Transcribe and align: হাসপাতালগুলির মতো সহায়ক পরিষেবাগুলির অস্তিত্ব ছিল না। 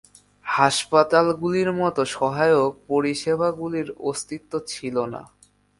হাসপাতালগুলির 0.45 1.69
মতো 1.73 2.01
সহায়ক 2.15 2.71
পরিষেবাগুলির 2.87 3.89
অস্তিত্ব 4.01 4.51
ছিল 4.67 4.95
না। 5.05 5.21